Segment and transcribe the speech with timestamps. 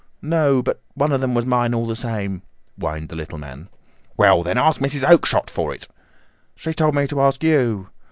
[0.23, 2.41] "No; but one of them was mine all the same,"
[2.75, 3.69] whined the little man.
[4.17, 5.07] "Well, then, ask Mrs.
[5.07, 5.87] Oakshott for it."
[6.55, 7.91] "She told me to ask you."